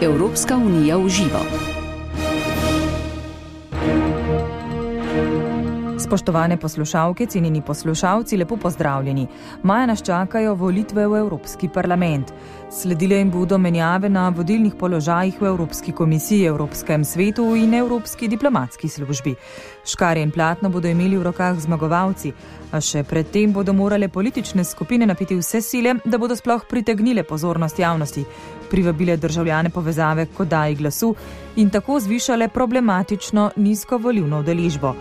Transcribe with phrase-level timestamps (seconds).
[0.00, 1.67] Evropska unija v živo.
[6.08, 9.26] Spoštovane poslušalke, cenjeni poslušalci, lepo pozdravljeni.
[9.62, 12.32] Maja nas čakajo volitve v Evropski parlament.
[12.72, 18.88] Sledile jim bodo menjave na vodilnih položajih v Evropski komisiji, Evropskem svetu in Evropski diplomatski
[18.88, 19.34] službi.
[19.84, 22.32] Škarje in platno bodo imeli v rokah zmagovalci,
[22.72, 27.78] a še predtem bodo morale politične skupine napiti vse sile, da bodo sploh pritegnile pozornost
[27.78, 28.24] javnosti,
[28.70, 31.14] privabile državljane povezave k oddaji glasu
[31.56, 34.94] in tako zvišale problematično nizko volivno udeležbo.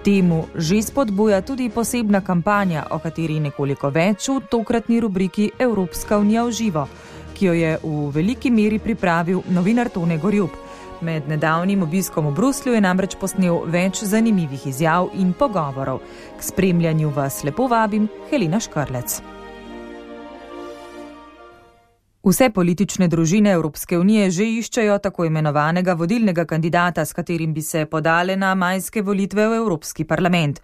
[0.00, 6.44] Temu že spodbuja tudi posebna kampanja, o kateri nekoliko več v tokratni rubriki Evropska unija
[6.48, 6.84] v živo,
[7.36, 10.54] ki jo je v veliki meri pripravil novinar Tone Gorjub.
[11.04, 16.00] Med nedavnim obiskom v Bruslju je namreč posnel več zanimivih izjav in pogovorov.
[16.38, 19.39] K spremljanju vas lepo vabim Helena Škrlec.
[22.20, 27.86] Vse politične družine Evropske unije že iščejo tako imenovanega vodilnega kandidata, s katerim bi se
[27.86, 30.60] podale na majske volitve v Evropski parlament.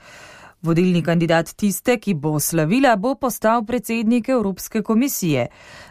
[0.63, 5.48] Vodilni kandidat tiste, ki bo slavila, bo postal predsednik Evropske komisije.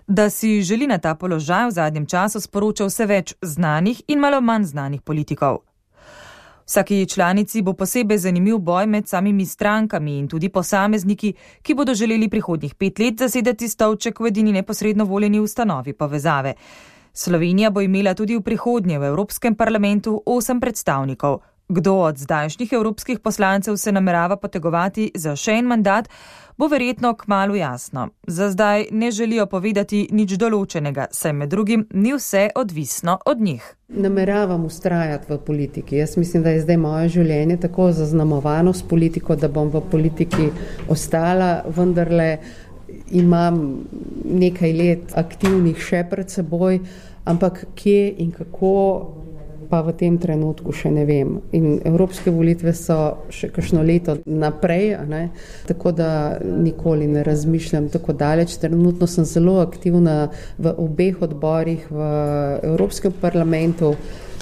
[0.08, 4.42] Da si želi na ta položaj v zadnjem času sporoča vse več znanih in malo
[4.42, 5.64] manj znanih politikov.
[6.66, 12.30] Vsaki članici bo posebej zanimiv boj med samimi strankami in tudi posamezniki, ki bodo želeli
[12.30, 16.54] prihodnjih pet let zasedati stolček v edini neposredno voljeni ustanovi povezave.
[17.14, 21.40] Slovenija bo imela tudi v prihodnje v Evropskem parlamentu osem predstavnikov.
[21.68, 26.10] Kdo od zdajšnjih evropskih poslancev se namerava potegovati za še en mandat,
[26.58, 28.10] bo verjetno kmalo jasno.
[28.28, 33.66] Za zdaj ne želijo povedati nič določenega, saj med drugim ni vse odvisno od njih.
[33.90, 35.98] Nameravam ustrajati v politiki.
[35.98, 40.52] Jaz mislim, da je zdaj moje življenje tako zaznamovano s politiko, da bom v politiki
[40.88, 42.30] ostala, vendarle
[43.12, 43.62] imam
[44.26, 46.80] nekaj let aktivnih še pred seboj,
[47.26, 48.74] ampak kje in kako
[49.70, 51.40] pa v tem trenutku še ne vem.
[51.58, 52.98] In evropske volitve so
[53.34, 54.96] še kakšno leto naprej,
[55.68, 58.58] tako da nikoli ne razmišljam tako daleč.
[58.62, 62.12] Trenutno sem zelo aktivna v obeh odborih v
[62.64, 63.96] Evropskem parlamentu.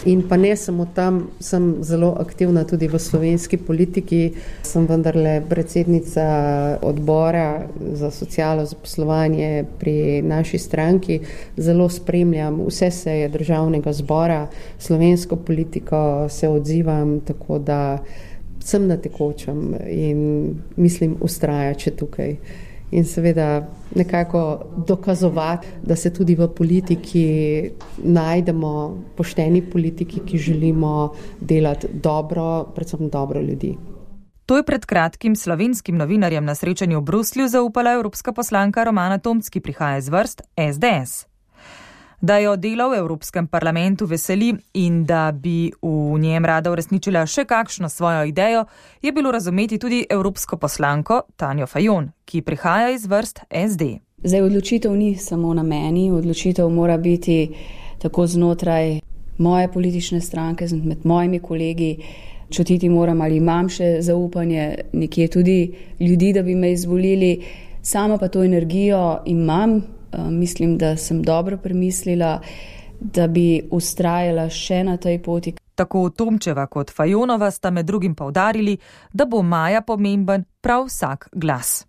[0.05, 4.33] In pa ne samo tam, sem zelo aktivna tudi v slovenski politiki.
[4.63, 6.25] Sem vendarle predsednica
[6.83, 11.19] odbora za socialo zaposlovanje pri naši stranki.
[11.57, 14.47] Zelo spremljam vse seje državnega zbora,
[14.79, 18.03] slovensko politiko se odzivam, tako da
[18.59, 22.35] sem na tekočem in mislim ustrajati tukaj
[22.93, 27.25] in seveda nekako dokazovati, da se tudi v politiki
[27.97, 33.75] najdemo pošteni politiki, ki želimo delati dobro, predvsem dobro ljudi.
[34.45, 39.49] To je pred kratkim slovenskim novinarjem na srečanju v Bruslju zaupala evropska poslanka Romana Tomc,
[39.49, 41.32] ki prihaja iz vrst SDS.
[42.23, 47.43] Da jo delo v Evropskem parlamentu veseli in da bi v njem rada uresničila še
[47.43, 48.61] kakšno svojo idejo,
[49.01, 53.87] je bilo razumeti tudi evropsko poslanko Tanjo Fajon, ki prihaja iz vrst SD.
[54.23, 57.49] Zdaj odločitev ni samo na meni, odločitev mora biti
[57.99, 59.01] tako znotraj
[59.37, 61.97] moje politične stranke, med mojimi kolegi.
[62.49, 65.57] Čutiti moram, ali imam še zaupanje nekje tudi
[65.99, 67.33] ljudi, da bi me izvolili,
[67.81, 69.81] sama pa to energijo imam,
[70.17, 72.39] mislim, da sem dobro premislila,
[72.99, 75.53] da bi ustrajala še na tej poti.
[75.75, 78.77] Tako Tomčeva kot Fajonova sta med drugim povdarili,
[79.13, 81.85] da bo Maja pomemben prav vsak glas.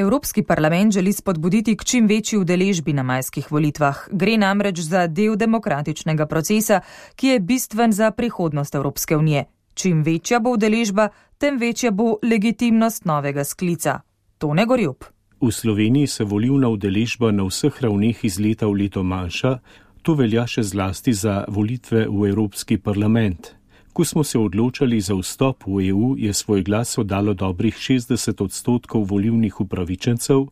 [0.00, 4.08] Evropski parlament želi spodbuditi k čim večji udeležbi na majskih volitvah.
[4.12, 6.80] Gre namreč za del demokratičnega procesa,
[7.16, 9.44] ki je bistven za prihodnost Evropske unije.
[9.74, 14.00] Čim večja bo udeležba, tem večja bo legitimnost novega sklica.
[14.38, 15.04] To ne gori up.
[15.40, 19.58] V Sloveniji se volivna udeležba na vseh ravneh iz leta v leto manjša,
[20.02, 23.59] to velja še zlasti za volitve v Evropski parlament.
[23.92, 29.04] Ko smo se odločali za vstop v EU, je svoj glas oddalo dobrih 60 odstotkov
[29.04, 30.46] volivnih upravičencev,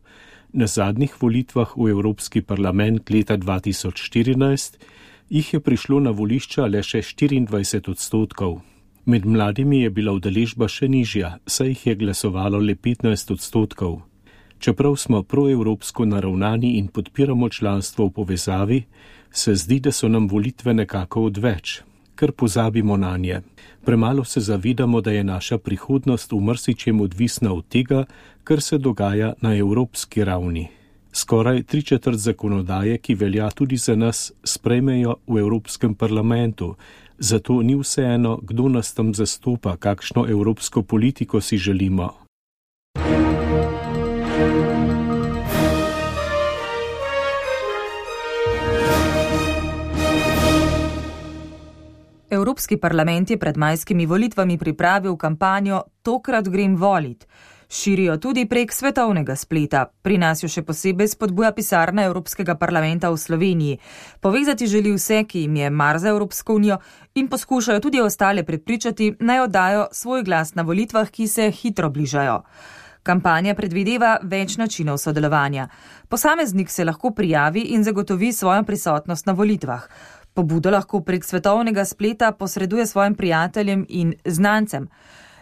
[0.53, 4.77] na zadnjih volitvah v Evropski parlament leta 2014
[5.29, 8.61] jih je prišlo na volišča le še 24 odstotkov.
[9.05, 14.01] Med mladimi je bila udeležba še nižja, saj jih je glasovalo le 15 odstotkov.
[14.59, 18.83] Čeprav smo proevropsko naravnani in podpiramo članstvo v povezavi,
[19.31, 21.88] se zdi, da so nam volitve nekako odveč
[22.19, 23.41] ker pozabimo na nje.
[23.85, 28.05] Premalo se zavedamo, da je naša prihodnost v mrsičem odvisna od tega,
[28.43, 30.67] kar se dogaja na evropski ravni.
[31.13, 36.75] Skoraj tri četrt zakonodaje, ki velja tudi za nas, sprejmejo v Evropskem parlamentu,
[37.17, 42.28] zato ni vseeno, kdo nas tam zastopa, kakšno evropsko politiko si želimo.
[52.59, 57.23] Evropski parlament je pred majskimi volitvami pripravil kampanjo Tokrat grem volit.
[57.69, 59.85] Širijo tudi prek svetovnega spleta.
[60.01, 63.77] Pri nas jo še posebej spodbuja pisarna Evropskega parlamenta v Sloveniji.
[64.19, 66.81] Povezati želi vse, ki jim je mar za Evropsko unijo
[67.15, 72.41] in poskušajo tudi ostale prepričati, naj oddajo svoj glas na volitvah, ki se hitro bližajo.
[73.07, 75.69] Kampanja predvideva več načinov sodelovanja.
[76.11, 79.87] Posameznik se lahko prijavi in zagotovi svojo prisotnost na volitvah.
[80.33, 84.87] Pobudo lahko prek svetovnega spleta posreduje svojim prijateljem in znancem.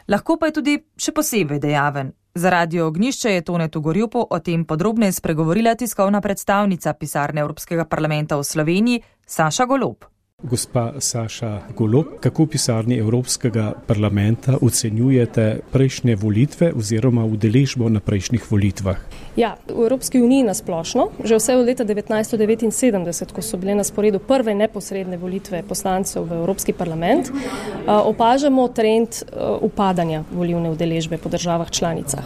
[0.08, 2.12] Lahko pa je tudi še posebej dejaven.
[2.38, 8.38] Za radio ognišče je Tone Tugorjupo o tem podrobneje spregovorila tiskovna predstavnica pisarne Evropskega parlamenta
[8.38, 10.06] v Sloveniji Saša Golob.
[10.44, 18.46] Gospa Saša Golob, kako v pisarni Evropskega parlamenta ocenjujete prejšnje volitve oziroma udeležbo na prejšnjih
[18.52, 19.02] volitvah?
[19.38, 24.18] Ja, v Evropski uniji nasplošno, že vse od leta 1979, ko so bile na sporedu
[24.20, 27.30] prve neposredne volitve poslancev v Evropski parlament,
[27.86, 29.22] opažamo trend
[29.62, 32.26] upadanja volivne udeležbe po državah članicah.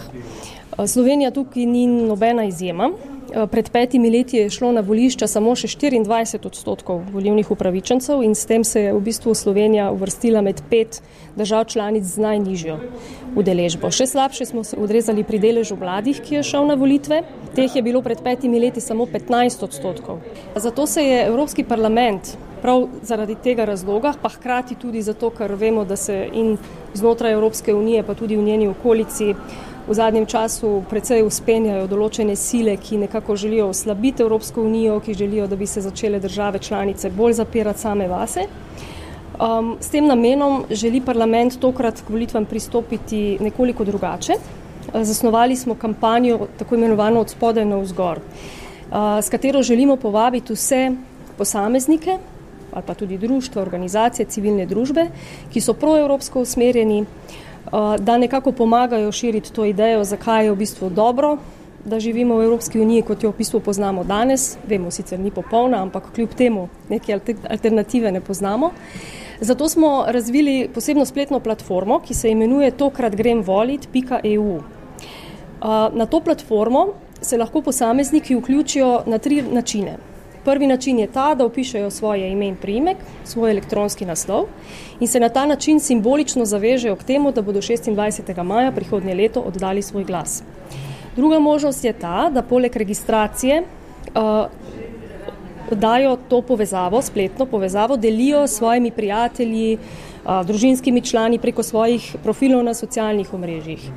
[0.87, 2.89] Slovenija tukaj ni nobena izjema.
[3.31, 8.35] Eh, pred petimi leti je šlo na volišča samo še 24 odstotkov volivnih upravičencev in
[8.35, 10.99] s tem se je v bistvu Slovenija uvrstila med pet
[11.39, 12.75] držav članic z najnižjo
[13.39, 13.87] udeležbo.
[13.87, 17.21] Še slabše smo se odrezali pri deležu mladih, ki je šel na volitve.
[17.55, 20.19] Teh je bilo pred petimi leti samo 15 odstotkov.
[20.55, 25.85] Zato se je Evropski parlament prav zaradi tega razloga, pa hkrati tudi zato, ker vemo,
[25.87, 26.57] da se in
[26.93, 29.33] znotraj Evropske unije, pa tudi v njeni okolici
[29.87, 35.47] v zadnjem času precej uspenjajo določene sile, ki nekako želijo oslabiti Evropsko unijo, ki želijo,
[35.47, 38.45] da bi se začele države članice bolj zapirati same vase.
[39.41, 44.37] Um, s tem namenom želi parlament tokrat k volitvam pristopiti nekoliko drugače.
[44.37, 50.53] Uh, zasnovali smo kampanjo, tako imenovano od spodaj na vzgor, uh, s katero želimo povabiti
[50.53, 50.91] vse
[51.37, 52.17] posameznike
[52.71, 55.09] ali pa tudi društva, organizacije, civilne družbe,
[55.51, 57.50] ki so proevropsko usmerjeni, Eh,
[57.99, 61.37] da nekako pomagajo širiti to idejo, zakaj je v bistvu dobro,
[61.85, 64.57] da živimo v Evropski uniji, kot jo v bistvu poznamo danes.
[64.67, 67.19] Vemo, sicer ni popolna, ampak kljub temu neke
[67.49, 68.71] alternative ne poznamo.
[69.41, 74.57] Zato smo razvili posebno spletno platformo, ki se imenuje tokrat grem volit.eu.
[74.57, 76.87] Eh, na to platformo
[77.21, 79.97] se lahko posamezniki vključijo na tri načine.
[80.45, 84.45] Prvi način je ta, da opišajo svoje ime in priimek, svoj elektronski naslov
[84.99, 88.43] in se na ta način simbolično zavežejo k temu, da bodo 26.
[88.43, 90.43] maja prihodnje leto oddali svoj glas.
[91.15, 94.45] Druga možnost je ta, da poleg registracije uh,
[95.71, 102.63] dajo to povezavo, spletno povezavo, delijo s svojimi prijatelji, uh, družinskimi člani preko svojih profilov
[102.63, 103.91] na socialnih omrežjih.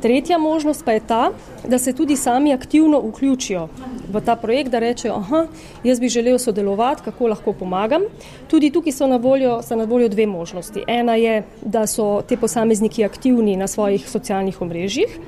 [0.00, 1.30] Tretja možnost pa je ta,
[1.68, 3.68] da se tudi sami aktivno vključijo
[4.12, 5.46] v ta projekt, da rečejo, aha,
[5.84, 8.02] jaz bi želel sodelovati, kako lahko pomagam.
[8.48, 10.84] Tudi tukaj so na voljo, so na voljo dve možnosti.
[10.88, 15.18] Ena je, da so te posamezniki aktivni na svojih socialnih omrežjih,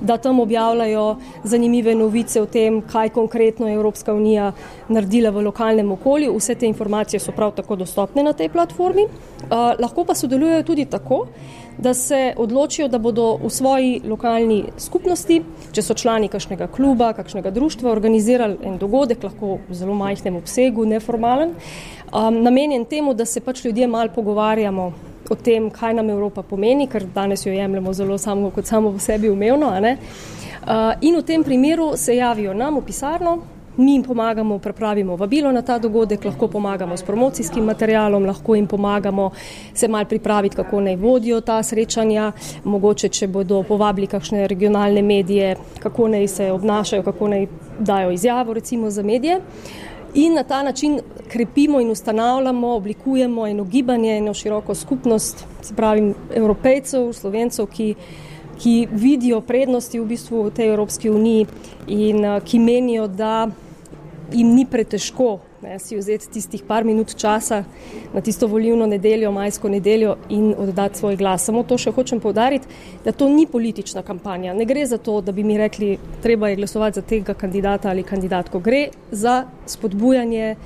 [0.00, 4.52] da tam objavljajo zanimive novice o tem, kaj konkretno je Evropska unija
[4.88, 6.36] naredila v lokalnem okolju.
[6.38, 9.02] Vse te informacije so prav tako dostopne na tej platformi.
[9.04, 11.26] Uh, lahko pa sodelujejo tudi tako,
[11.78, 15.42] da se odločijo, da bodo v svoji lokalni skupnosti,
[15.72, 20.84] če so člani kakšnega kluba, kakšnega društva, organizirali en dogodek, lahko v zelo majhnem obsegu,
[20.84, 21.52] neformalen,
[22.12, 24.92] um, namenjen temu, da se pač ljudje malo pogovarjamo
[25.30, 29.00] o tem, kaj nam Evropa pomeni, ker danes jo jemljemo zelo samo kot samo v
[29.00, 29.68] sebi umevno.
[29.70, 33.38] Uh, in v tem primeru se javijo nam v pisarno,
[33.80, 38.66] Mi jim pomagamo, pripravimo vabilo na ta dogodek, lahko pomagamo s promocijskim materialom, lahko jim
[38.66, 39.30] pomagamo
[39.74, 42.32] se mal pripraviti, kako naj vodijo ta srečanja,
[42.64, 47.46] mogoče, če bodo povabili kakšne regionalne medije, kako naj se obnašajo, kako naj
[47.78, 49.40] dajo izjavo recimo za medije.
[50.14, 56.12] In na ta način krepimo in ustanavljamo, oblikujemo eno gibanje, eno široko skupnost, se pravi,
[56.34, 57.94] evropejcev, slovencev, ki,
[58.60, 61.46] ki vidijo prednosti v bistvu v tej Evropski uniji
[61.86, 63.48] in ki menijo, da
[64.32, 67.64] jim ni pretežko ne, si vzeti tistih par minut časa
[68.14, 71.44] na tisto volilno nedeljo, majsko nedeljo in oddati svoj glas.
[71.44, 72.68] Samo to še hočem povdariti,
[73.04, 74.54] da to ni politična kampanja.
[74.56, 78.06] Ne gre za to, da bi mi rekli, treba je glasovati za tega kandidata ali
[78.06, 78.60] kandidatko.
[78.60, 80.56] Gre za spodbujanje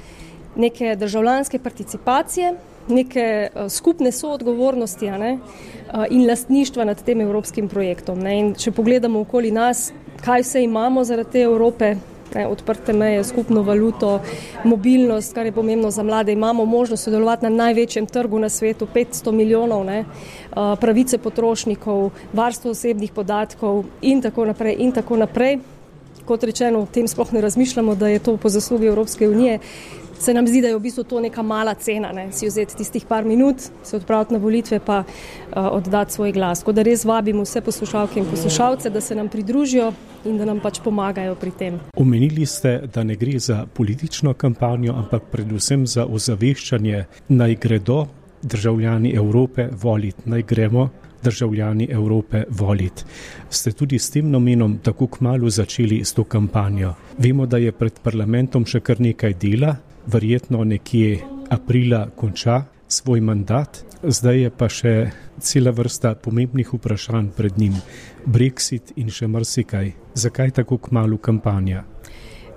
[0.57, 2.55] neke državljanske participacije,
[2.89, 8.21] neke uh, skupne soodgovornosti ne, uh, in lastništva nad tem evropskim projektom.
[8.21, 8.39] Ne.
[8.39, 9.89] In če pogledamo okoli nas,
[10.25, 11.95] kaj vse imamo zaradi te Evrope,
[12.35, 14.21] ne, odprte meje, skupno valuto,
[14.65, 16.33] mobilnost, kar je pomembno za mlade.
[16.33, 20.05] Imamo možnost sodelovati na največjem trgu na svetu, 500 milijonov, ne,
[20.81, 24.77] pravice potrošnikov, varstvo osebnih podatkov in tako naprej.
[24.79, 25.59] In tako naprej.
[26.25, 29.59] Kot rečeno, o tem sploh ne razmišljamo, da je to po zaslugi Evropske unije
[30.25, 32.31] se nam zdi, da je v bistvu to neka mala cena, ne?
[32.33, 36.65] si vzeti tistih par minut, se odpraviti na volitve, pa uh, oddati svoj glas.
[36.65, 39.93] Tako da res vabimo vse poslušalke in poslušalce, da se nam pridružijo
[40.25, 41.79] in da nam pač pomagajo pri tem.
[41.97, 48.07] Omenili ste, da ne gre za politično kampanjo, ampak predvsem za ozaveščanje, naj gredo
[48.43, 50.89] državljani Evrope voliti, naj gremo.
[51.25, 53.05] Državljani Evrope voliti.
[53.49, 56.91] Ste tudi s tem namenom tako kmalo začeli s to kampanjo?
[57.19, 59.73] Vemo, da je pred parlamentom še kar nekaj dela,
[60.07, 61.21] verjetno nekje
[61.51, 64.95] aprila konča svoj mandat, zdaj je pa še
[65.41, 67.75] cela vrsta pomembnih vprašanj pred njim,
[68.27, 69.93] Brexit in še marsikaj.
[70.15, 71.85] Zakaj tako kmalo kampanja?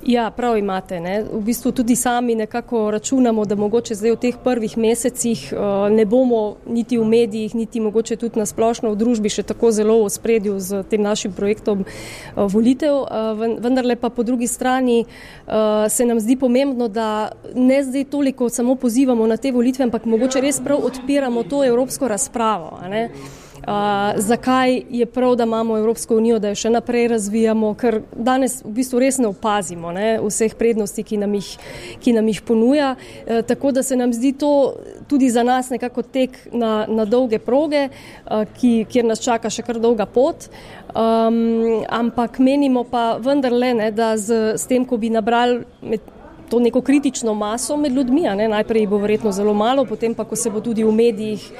[0.07, 0.99] Ja, prav imate.
[0.99, 1.23] Ne.
[1.23, 6.05] V bistvu tudi sami nekako računamo, da mogoče zdaj v teh prvih mesecih uh, ne
[6.05, 10.09] bomo niti v medijih, niti mogoče tudi na splošno v družbi še tako zelo v
[10.09, 13.01] spredju z tem našim projektom uh, volitev.
[13.03, 15.05] Uh, vendarle pa po drugi strani
[15.89, 20.41] se nam zdi pomembno, da ne zdaj toliko samo pozivamo na te volitve, ampak mogoče
[20.41, 22.79] res prav odpiramo to evropsko razpravo
[24.15, 28.71] zakaj je prav, da imamo Evropsko unijo, da jo še naprej razvijamo, ker danes v
[28.79, 31.49] bistvu res ne opazimo ne, vseh prednosti, ki nam jih,
[31.99, 32.95] ki nam jih ponuja.
[33.25, 34.51] E, tako da se nam zdi to
[35.07, 39.67] tudi za nas nekako tek na, na dolge proge, a, ki, kjer nas čaka še
[39.67, 40.47] kar dolga pot.
[40.97, 46.13] Um, ampak menimo pa vendarle, ne, da z, s tem, ko bi nabrali med
[46.49, 48.21] to neko kritično maso med ljudmi.
[48.49, 51.51] Najprej bo verjetno zelo malo, potem pa, ko se bo tudi v medijih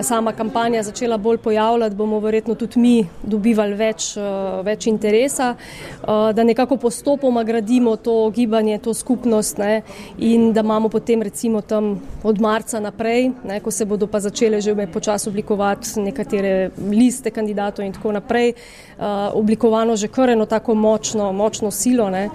[0.00, 6.30] sama kampanja začela bolj pojavljati, bomo verjetno tudi mi dobivali več, uh, več interesa, uh,
[6.34, 9.82] da nekako postopoma gradimo to gibanje, to skupnost ne,
[10.18, 14.60] in da imamo potem recimo tam od marca naprej, ne, ko se bodo pa začele
[14.60, 18.54] že počasi oblikovati nekatere liste kandidatov in tako naprej,
[18.98, 22.28] uh, oblikovano že kar eno tako močno, močno silo, ne,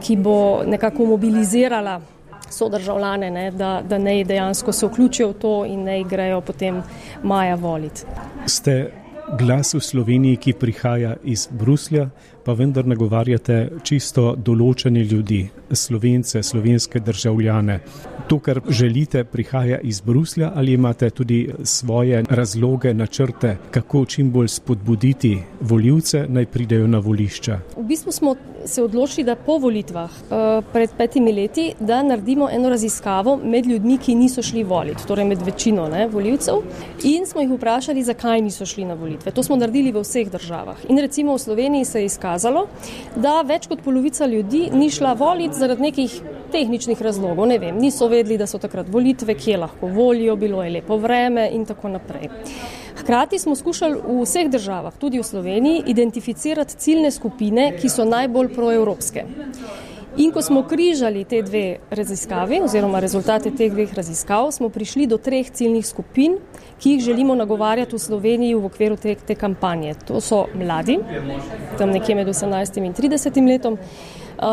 [0.00, 2.00] ki bo nekako mobilizirala
[2.50, 6.82] sodržavljane, ne, da, da ne dejansko se vključijo v to in ne grejo potem
[7.22, 8.04] maja voliti.
[8.46, 8.90] Ste
[9.36, 12.08] glas v Sloveniji, ki prihaja iz Bruslja,
[12.44, 17.80] pa vendar nagovarjate čisto določene ljudi, slovence, slovenske državljane.
[18.28, 24.48] To, kar želite, prihaja iz Bruslja ali imate tudi svoje razloge, načrte, kako čim bolj
[24.48, 27.60] spodbuditi voljivce, naj pridejo na volišča?
[27.76, 28.34] V bistvu smo
[28.68, 33.98] se odločili, da po volitvah uh, pred petimi leti, da naredimo eno raziskavo med ljudmi,
[33.98, 36.62] ki niso šli voliti, torej med večino ne, voljivcev,
[37.04, 39.32] in smo jih vprašali, zakaj niso šli na volitve.
[39.32, 40.84] To smo naredili v vseh državah.
[40.88, 42.66] In recimo v Sloveniji se je izkazalo,
[43.16, 46.20] da več kot polovica ljudi ni šla voliti zaradi nekih
[46.52, 47.46] tehničnih razlogov.
[47.48, 51.48] Ne vem, niso vedeli, da so takrat volitve, kje lahko volijo, bilo je lepo vreme
[51.52, 52.30] in tako naprej.
[53.08, 58.50] Hkrati smo skušali v vseh državah, tudi v Sloveniji, identificirati ciljne skupine, ki so najbolj
[58.52, 59.22] proevropske.
[60.20, 65.16] In ko smo križali te dve raziskavi, oziroma rezultate teh dveh raziskav, smo prišli do
[65.16, 66.36] treh ciljnih skupin,
[66.76, 69.94] ki jih želimo nagovarjati v Sloveniji v okviru te, te kampanje.
[70.04, 70.98] To so mladi,
[71.78, 73.80] tam nekje med 18 in 30 letom.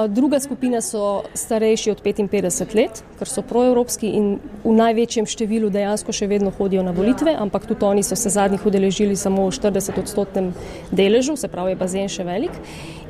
[0.09, 4.31] Druga skupina so starejši od 55 let, ker so proevropski in
[4.63, 8.65] v največjem številu dejansko še vedno hodijo na volitve, ampak tudi oni so se zadnjih
[8.65, 10.53] udeležili samo v 40 odstotnem
[10.89, 12.57] deležu, se pravi je bazen še velik.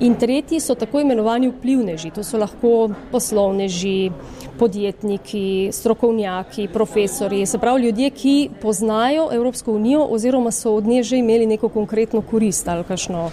[0.03, 4.11] In tretji so tako imenovani vplivneži, to so lahko poslovneži,
[4.59, 11.17] podjetniki, strokovnjaki, profesori, se pravi ljudje, ki poznajo Evropsko unijo oziroma so od nje že
[11.23, 13.29] imeli neko konkretno korist ali kakšno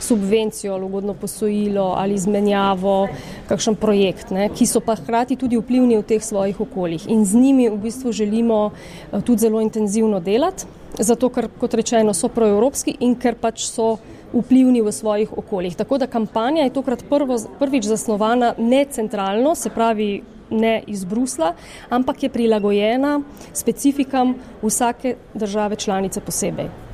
[0.00, 3.08] subvencijo ali ugodno posojilo ali izmenjavo razpravo,
[3.48, 7.06] kakšen projekt, ne, ki so pa hkrati tudi vplivni v teh svojih okoljih.
[7.08, 8.70] In z njimi v bistvu želimo
[9.12, 10.66] eh, tudi zelo intenzivno delati,
[10.98, 13.98] zato ker, kot rečeno, so proevropski in ker pač so
[14.32, 15.76] vplivni v svojih okoljih.
[15.76, 21.54] Tako da kampanja je tokrat prvo, prvič zasnovana ne centralno, se pravi ne iz Brusla,
[21.90, 23.20] ampak je prilagojena
[23.52, 26.85] specifikam vsake države članice posebej.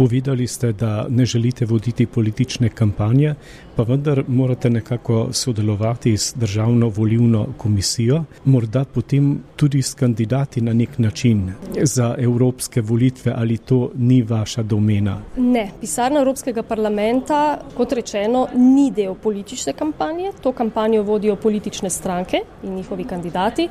[0.00, 3.34] Povedali ste, da ne želite voditi politične kampanje,
[3.76, 10.72] pa vendar morate nekako sodelovati s državno volivno komisijo, morda potem tudi s kandidati na
[10.72, 11.52] nek način
[11.82, 15.18] za evropske volitve ali to ni vaša domena?
[15.36, 20.32] Ne, pisarna Evropskega parlamenta, kot rečeno, ni del politične kampanje.
[20.42, 23.68] To kampanjo vodijo politične stranke in njihovi kandidati.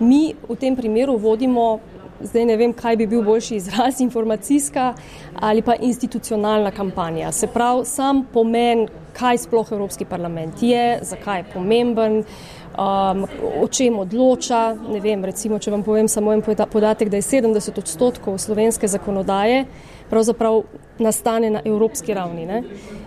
[0.00, 1.80] Mi v tem primeru vodimo
[2.22, 4.94] zdaj ne vem, kaj bi bil boljši izraz, informacijska
[5.40, 7.32] ali pa institucionalna kampanja.
[7.32, 8.88] Se pravi, sam pomen,
[9.18, 12.24] kaj sploh Evropski parlament je, zakaj je pomemben.
[12.72, 13.26] Um,
[13.60, 14.72] o čem odloča.
[15.02, 19.66] Vem, recimo, če vam povem samo en podatek, da je 70 odstotkov slovenske zakonodaje
[20.12, 20.62] pravzaprav
[20.98, 22.46] nastane na evropski ravni.
[22.46, 22.62] Ne?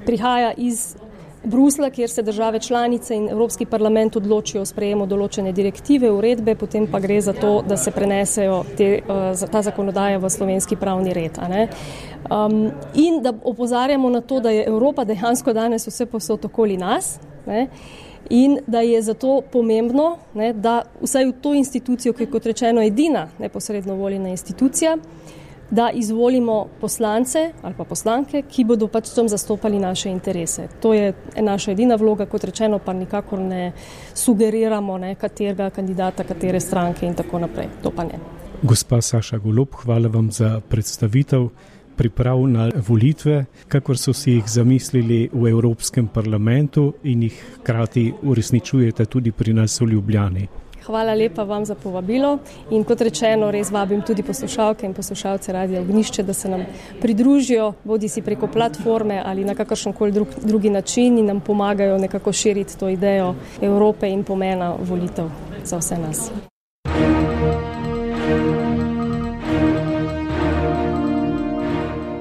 [0.06, 0.96] Prihaja iz
[1.46, 6.88] Brusla, kjer se države članice in Evropski parlament odločijo o sprejemu določene direktive, uredbe, potem
[6.92, 11.38] pa gre za to, da se prenesejo te, uh, ta zakonodaja v slovenski pravni red.
[11.38, 17.20] Um, in da opozarjamo na to, da je Evropa dejansko danes vse posod okoli nas.
[17.46, 17.68] Ne?
[18.30, 22.82] In da je zato pomembno, ne, da vsaj v to institucijo, ki je kot rečeno
[22.82, 24.98] edina neposredno voljena institucija,
[25.72, 30.68] da izvolimo poslance ali pa poslanke, ki bodo pač tam zastopali naše interese.
[30.82, 33.72] To je naša edina vloga, kot rečeno, pa nikakor ne
[34.14, 37.70] sugeriramo, ne, katerega kandidata, katere stranke in tako naprej.
[37.84, 38.20] To pa ne.
[38.64, 41.50] Gospa Saša Golob, hvala vam za predstavitev
[41.96, 49.06] priprav na volitve, kakor so si jih zamislili v Evropskem parlamentu in jih hkrati uresničujete
[49.06, 50.48] tudi pri nas v Ljubljani.
[50.86, 52.38] Hvala lepa vam za povabilo
[52.70, 56.66] in kot rečeno, res vabim tudi poslušalke in poslušalce Radia Ognišče, da se nam
[57.02, 61.98] pridružijo, bodi si preko platforme ali na kakršen koli drug, drugi način in nam pomagajo
[61.98, 65.30] nekako širiti to idejo Evrope in pomena volitev
[65.64, 66.30] za vse nas.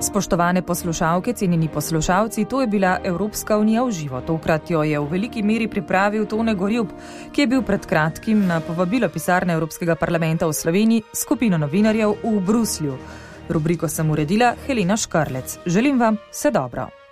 [0.04, 4.20] Spoštovane poslušalke, cenjeni poslušalci, to je bila Evropska unija v živo.
[4.20, 6.90] Tokrat jo je v veliki meri pripravil Tone Gorjub,
[7.32, 12.40] ki je bil pred kratkim na povabilo pisarne Evropskega parlamenta v Sloveniji skupino novinarjev v
[12.40, 12.98] Bruslju.
[13.48, 15.58] Rubriko sem uredila Helena Škrlec.
[15.66, 17.03] Želim vam vse dobro.